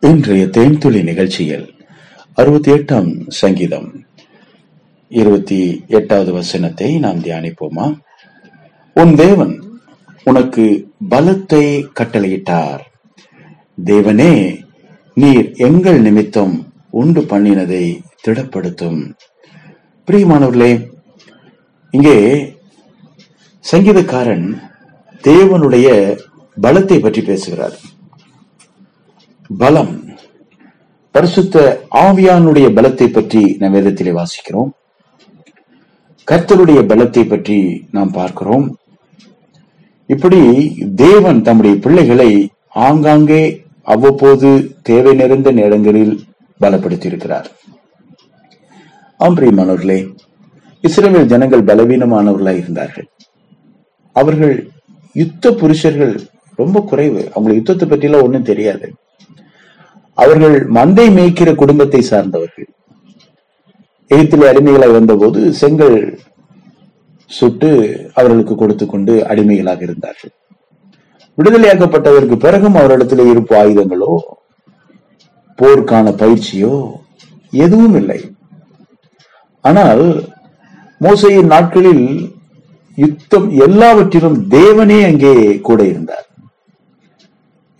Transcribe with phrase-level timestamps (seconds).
[0.00, 1.66] இன்றைய தேன்துளி நிகழ்ச்சியில்
[2.34, 4.04] அறுபத்தி எட்டாம் சங்கீதம்.
[5.08, 7.86] இருபத்தி எட்டாவது வசனத்தை நாம் தியானிப்போமா?
[8.94, 9.54] உன் தேவன்
[10.24, 10.64] உனக்கு
[11.10, 11.64] பலத்தை
[12.00, 12.82] கட்டளையிட்டார்.
[13.84, 14.60] தேவனே
[15.14, 16.54] நீர் எங்கள் நிமித்தம்
[16.90, 17.84] உண்டு பண்ணினதை
[18.26, 19.00] திடப்படுத்தும்.
[20.08, 20.72] பிரியமானவர்களே
[21.90, 22.18] இங்கே
[23.72, 24.46] சங்கீதக்காரன்
[25.22, 25.88] தேவனுடைய
[26.62, 27.76] பலத்தை பற்றி பேசுகிறார்.
[29.60, 29.92] பலம்.
[31.14, 31.56] பரிசுத்த
[31.92, 34.70] ஆவியானுடைய பலத்தை பற்றி நம் வேதத்திலே வாசிக்கிறோம்.
[36.30, 38.78] கர்த்தருடைய பலத்தை பற்றி நாம் பார்க்கிறோம்.
[40.06, 40.40] இப்படி
[40.94, 42.30] தேவன் தம்முடைய பிள்ளைகளை
[42.68, 43.42] ஆங்காங்கே
[43.82, 44.48] அவ்வப்போது
[44.82, 46.14] தேவை நிறைந்த நேரங்களில்
[46.60, 47.48] பலப்படுத்தியிருக்கிறார்.
[49.16, 50.00] ஆம் பிரியமானவர்களே
[50.80, 53.08] இஸ்ரேல் ஜனங்கள் பலவீனமானவர்களாக இருந்தார்கள்.
[54.12, 54.72] அவர்கள்
[55.14, 56.14] யுத்த புருஷர்கள்
[56.56, 57.30] ரொம்ப குறைவு.
[57.34, 58.86] அவங்களுக்கு யுத்தத்தை பற்றிலாம் ஒன்றும் தெரியாது.
[60.18, 62.68] அவர்கள் மந்தை மேய்க்கிற குடும்பத்தை சார்ந்தவர்கள்.
[64.10, 65.98] எகிப்திலே அடிமைகளாய் வந்தபோது செங்கல்
[67.30, 67.70] சுட்டு
[68.18, 70.32] அவர்களுக்கு கொடுத்து கொண்டு அடிமைகளாக இருந்தார்கள்.
[71.38, 74.12] விடுதலையாக்கப்பட்டதற்கு பிறகும் அவரிடத்தில் இருப்பு ஆயுதங்களோ
[75.58, 76.74] போருக்கான பயிற்சியோ
[77.52, 78.20] எதுவும் இல்லை.
[79.64, 80.04] ஆனால்
[81.00, 82.04] மோசையின் நாட்களில்
[82.98, 85.34] யுத்தம் எல்லாவற்றிலும் தேவனே அங்கே
[85.68, 86.26] கூட இருந்தார்.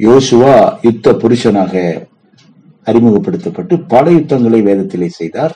[0.00, 0.54] யோசுவா
[0.86, 1.74] யுத்த புருஷனாக
[2.84, 5.54] அறிமுகப்படுத்தப்பட்டு பல யுத்தங்களை வேதத்திலே செய்தார்.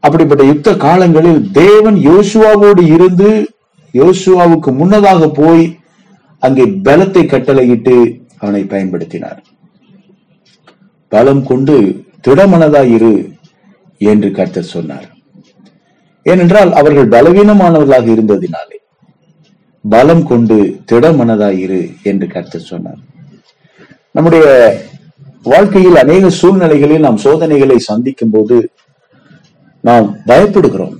[0.00, 3.30] அப்படிப்பட்ட யுத்த காலங்களில் தேவன் யோசுவாவோடு இருந்து
[3.94, 5.64] யோசுவாவுக்கு முன்னதாக போய்
[6.38, 7.94] அங்கே பலத்தை கட்டளையிட்டு
[8.38, 9.38] அவனை பயன்படுத்தினார்.
[11.12, 11.76] பலம் கொண்டு
[12.26, 13.14] திடமனதாயிரு
[14.10, 15.06] என்று கர்த்தர் சொன்னார்.
[16.22, 18.78] ஏனென்றால் அவர்கள் பலவீனமானவர்களாக இருந்ததினாலே
[19.84, 20.56] பலம் கொண்டு
[20.92, 23.00] திடமனதாயிரு என்று கர்த்தர் சொன்னார்.
[24.12, 24.46] நம்முடைய
[25.44, 28.56] வாழ்க்கையில் அநேக சூழ்நிலைகளில் நாம் சோதனைகளை சந்திக்கும் போது
[29.80, 30.96] நாம் பயப்படுகிறோம்.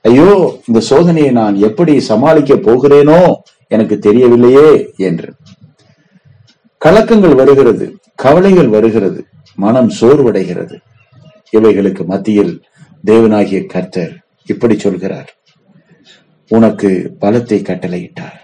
[0.00, 3.20] ஐயோ இந்த சோதனையை நான் எப்படி சமாளிக்க போகிறேனோ
[3.68, 5.30] எனக்கு தெரியவில்லையே என்று.
[6.78, 9.20] கலக்கங்கள் வருகிறது கவலைகள் வருகிறது
[9.54, 10.76] மனம் சோர்வடைகிறது.
[11.52, 12.54] இவைகளுக்கு மத்தியில்
[13.04, 14.14] தேவனாகிய கர்த்தர்
[14.44, 15.30] இப்படி சொல்கிறார்.
[16.48, 18.38] உனக்கு பலத்தை கட்டளையிட்டார்.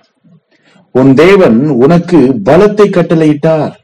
[0.90, 3.74] உன் தேவன் உனக்கு பலத்தை கட்டளையிட்டார்.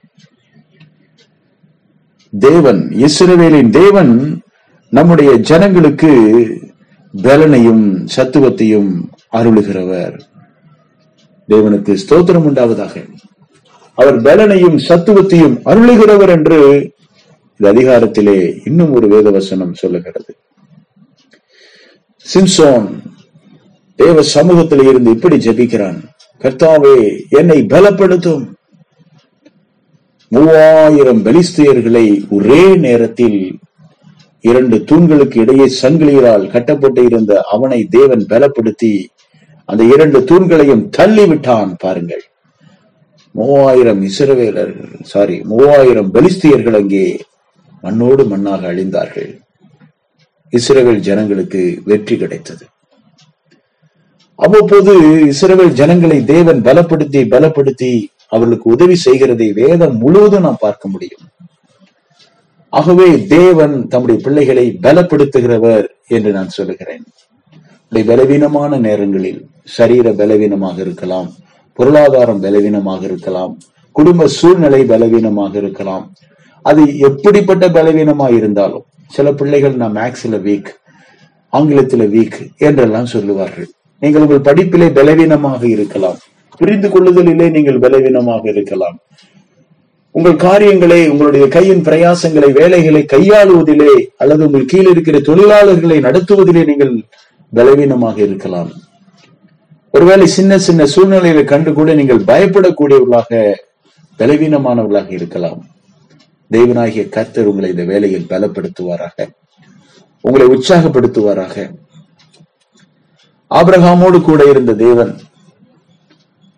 [2.38, 4.42] தேவன் இஸ்ரவேலின் தேவன்
[4.90, 6.10] நம்முடைய ஜனங்களுக்கு
[7.22, 10.20] பலனையும் சத்துவத்தையும் அருளுகிறவர்.
[11.48, 13.08] தேவனுக்கு ஸ்தோத்திரம் உண்டாவதாக.
[13.94, 16.90] அவர் பலனையும் சத்துவத்தையும் அருளுகிறவர் என்று
[17.56, 20.36] இந்த அதிகாரத்திலே இன்னும் ஒரு வேதவசனம் சொல்லுகிறது.
[22.34, 22.98] சிம்சோன்
[23.94, 26.02] தேவ சமூகத்தில் இருந்து இப்படி ஜெபிக்கிறான்.
[26.38, 28.52] கர்த்தாவே என்னை பலப்படுத்தும்.
[30.34, 32.06] மூவாயிரம் பெலிஸ்தியர்களை
[32.36, 33.40] ஒரே நேரத்தில்
[34.40, 38.92] இரண்டு தூண்களுக்கு இடையே சங்கிலியரால் கட்டப்பட்டு இருந்த அவனை தேவன் பலப்படுத்தி
[39.68, 42.24] அந்த இரண்டு தூண்களையும் தள்ளிவிட்டான் பாருங்கள்.
[43.34, 47.04] மூவாயிரம் இஸ்ரவேலர்கள் சாரி மூவாயிரம் பெலிஸ்தியர்கள் அங்கே
[47.84, 49.30] மண்ணோடு மண்ணாக அழிந்தார்கள்.
[50.52, 52.64] இஸ்ரவேல் ஜனங்களுக்கு வெற்றி கிடைத்தது.
[54.38, 54.92] அவ்வப்போது
[55.32, 57.92] இஸ்ரவேல் ஜனங்களை தேவன் பலப்படுத்தி பலப்படுத்தி
[58.34, 61.24] அவர்களுக்கு உதவி செய்கிறதை வேதம் முழுவதும் நாம் பார்க்க முடியும்.
[62.72, 67.04] ஆகவே தேவன் தம்முடைய பிள்ளைகளை பலப்படுத்துகிறவர் என்று நான் சொல்லுகிறேன்.
[67.92, 69.40] பலவீனமான நேரங்களில்
[69.76, 71.28] சரீர பலவீனமாக இருக்கலாம்
[71.78, 73.52] பொருளாதாரம் பலவீனமாக இருக்கலாம்
[73.96, 76.04] குடும்ப சூழ்நிலை பலவீனமாக இருக்கலாம்.
[76.70, 78.84] அது எப்படிப்பட்ட பலவீனமா இருந்தாலும்
[79.16, 80.70] சில பிள்ளைகள் நான் மேக்ஸ்ல வீக்
[81.52, 83.68] ஆங்கிலத்துல வீக் என்றெல்லாம் சொல்லுவார்கள்.
[84.02, 86.20] நீங்கள் உங்கள் படிப்பிலே பலவீனமாக இருக்கலாம்.
[86.58, 88.96] புரிந்து கொள்ளுதலிலே நீங்கள் பலவீனமாக இருக்கலாம்.
[90.10, 97.04] உங்கள் காரியங்களை உங்களுடைய கையின் பிரயாசங்களை வேலைகளை கையாளுவதிலே அல்லது உங்கள் கீழே இருக்கிற தொழிலாளர்களை நடத்துவதிலே நீங்கள்
[97.54, 98.70] பலவீனமாக இருக்கலாம்.
[99.90, 103.54] ஒருவேளை சின்ன சின்ன சூழ்நிலைகளை கண்டு கூட நீங்கள் பயப்படக்கூடியவர்களாக
[104.18, 105.60] பலவீனமானவர்களாக இருக்கலாம்.
[106.50, 109.26] தெய்வனாகிய கர்த்தர் உங்களை இந்த வேலையில் பலப்படுத்துவாராக.
[110.20, 111.54] உங்களை உற்சாகப்படுத்துவாராக.
[113.50, 115.18] ஆபிரகாமோடு கூட இருந்த தேவன்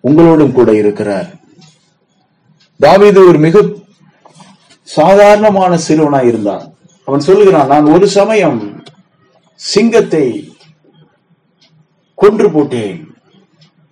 [0.04, 1.28] உங்களோடும் கூட இருக்கிறார்.
[2.78, 3.62] தாவீது ஒரு மிக
[4.82, 6.64] சாதாரணமான சிறுவனாய் இருந்தான்.
[7.04, 8.60] அவன் சொல்லுகிறான் நான் ஒரு சமயம்
[9.54, 10.24] சிங்கத்தை
[12.14, 12.98] கொன்று போட்டேன்.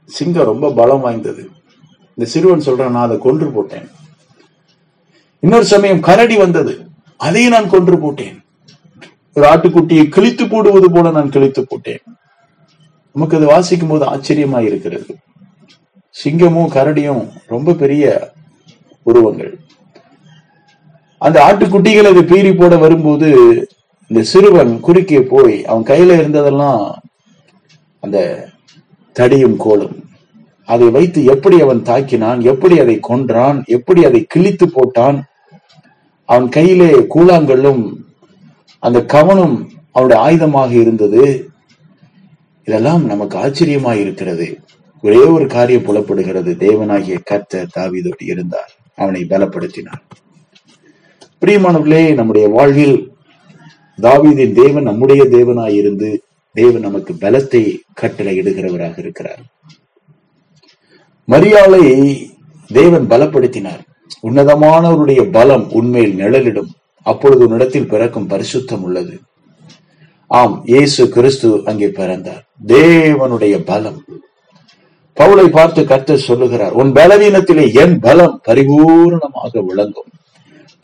[0.04, 1.50] சிங்கம் ரொம்ப பலம் வாய்ந்தது.
[2.16, 3.88] இந்த சிறுவன் சொல்றான் நான் அதை கொன்று போட்டேன்.
[5.40, 6.74] இன்னொரு சமயம் கரடி வந்தது
[7.16, 8.36] அதையும் நான் கொன்று போட்டேன்.
[9.36, 12.02] ஒரு ஆட்டுக்குட்டியை கிழித்து போடுவது போல நான் கிழித்து போட்டேன்.
[13.12, 15.16] நமக்கு அது வாசிக்கும் போது ஆச்சரியமா இருக்கிறது.
[16.14, 18.32] சிங்கமும் கரடியும் ரொம்ப பெரிய
[19.02, 19.52] உருவங்கள்.
[21.18, 23.28] அந்த ஆட்டுக்குட்டிகளை அது பீறி போட வரும்போது
[24.06, 26.92] இந்த சிறுவன் குறுக்கே போய் அவன் கையில இருந்ததெல்லாம்
[28.00, 28.18] அந்த
[29.16, 29.96] தடியும் கோலும்.
[30.64, 35.18] அதை வைத்து எப்படி அவன் தாக்கினான் எப்படி அதை கொன்றான் எப்படி அதை கிழித்து போட்டான்.
[36.24, 37.82] அவன் கையிலே கூழாங்கல்லும்
[38.78, 39.56] அந்த கவனம்
[39.92, 41.24] அவனுடைய ஆயுதமாக இருந்தது.
[42.64, 44.46] இதெல்லாம் நமக்கு ஆச்சரியமாய் இருக்கிறது
[45.02, 46.52] ஒரே ஒரு காரியம் புலப்படுகிறது.
[46.58, 48.70] தேவனாகிய கர்த்தர் தாவிதோடு இருந்தார்.
[48.96, 50.02] அவனை பலப்படுத்தினார்.
[51.40, 53.12] பிரியமானவர்களே நம்முடைய வாழ்வில்
[54.02, 56.22] தாவீதின் தேவன் நம்முடைய தேவனாய் இருந்து
[56.52, 59.38] தேவன் நமக்கு பலத்தை கட்டளை இடுகிறவராக இருக்கிறார்.
[61.24, 61.82] மரியாதை
[62.66, 63.80] தேவன் பலப்படுத்தினார்.
[64.22, 66.68] உன்னதமானவருடைய பலம் உண்மையில் நிழலிடும்.
[67.02, 69.20] அப்பொழுது உன்னிடத்தில் பிறக்கும் பரிசுத்தம் உள்ளது.
[70.26, 72.44] ஆம் இயேசு கிறிஸ்து அங்கே பிறந்தார்.
[72.66, 74.04] தேவனுடைய பலம்.
[75.16, 80.10] பவுலை பார்த்து கர்த்தர் சொல்லுகிறார் உன் பலவீனத்திலே என் பலம் பரிபூர்ணமாக விளங்கும்.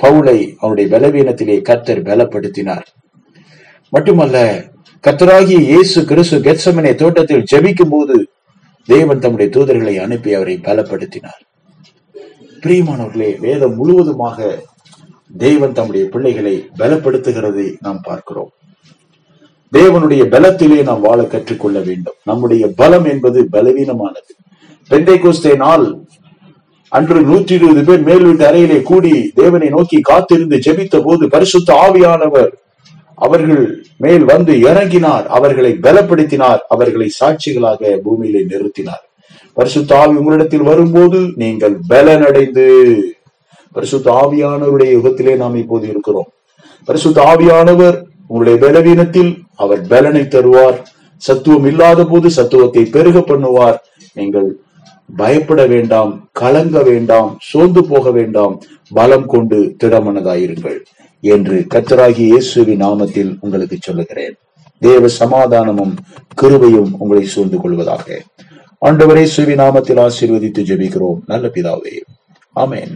[0.00, 2.86] பவுலை அவருடைய பலவீனத்திலே கர்த்தர் பலப்படுத்தினார்.
[3.92, 4.36] மட்டுமல்ல
[5.04, 8.16] கத்தராகிய இயேசு கிறிஸ்து கெட்சமனை தோட்டத்தில் ஜெபிக்கும் போது
[8.88, 11.42] தேவன் தம்முடைய தூதர்களை அனுப்பி அவரை பலப்படுத்தினார்.
[12.62, 14.58] பிரியமானவர்களே வேதம் முழுவதுமாக
[15.36, 18.52] தேவன் தம்முடைய பிள்ளைகளை பலப்படுத்துகிறதை நாம் பார்க்கிறோம்.
[19.73, 22.15] தேவனுடைய பலத்திலே நாம் வாழ கற்றுக்கொள்ள வேண்டும்.
[22.25, 24.32] நம்முடைய பலம் என்பது பலவீனமானது.
[24.91, 25.99] ரெண்டை கோஸ்தே நாள்
[26.88, 32.49] அன்று நூற்றி இருபது பேர் மேல் வீட்டு அறையிலே கூடி தேவனை நோக்கி காத்திருந்து ஜெபித்த போது பரிசுத்த ஆவியானவர்
[33.15, 35.26] அவர்கள் மேல் வந்து இறங்கினார்.
[35.26, 36.59] அவர்களை பலப்படுத்தினார்.
[36.69, 39.05] அவர்களை சாட்சிகளாக பூமியிலே நிறுத்தினார்.
[39.53, 43.00] பரிசுத்த ஆவி உங்களிடத்தில் வரும்போது நீங்கள் பலனடைந்து
[43.73, 46.29] பரிசுத்த ஆவியானவருடைய யுகத்திலே நாம் இப்போது இருக்கிறோம்.
[46.85, 50.78] பரிசுத்த ஆவியானவர் உங்களுடைய பலவீனத்தில் அவர் பலனை தருவார்.
[51.16, 53.78] சத்துவம் இல்லாத போது சத்துவத்தை பெருக பண்ணுவார்.
[54.14, 54.48] நீங்கள்
[55.16, 58.54] பயப்பட வேண்டாம் கலங்க வேண்டாம் சோர்ந்து போக வேண்டாம்.
[58.90, 60.78] பலம் கொண்டு திடமனதாயிருங்கள்
[61.20, 64.36] என்று கத்தராகி இயேசுவின் நாமத்தில் உங்களுக்கு சொல்லுகிறேன்.
[64.78, 65.94] தேவ சமாதானமும்
[66.42, 68.19] கிருபையும் உங்களை சூழ்ந்து கொள்வதாக.
[68.86, 71.19] ஆண்டவரே சுவி நாமத்தில் ஆசீர்வதித்து ஜெபிக்கிறோம்.
[71.26, 71.94] நல்ல பிதாவே.
[72.56, 72.92] ஆமேன்.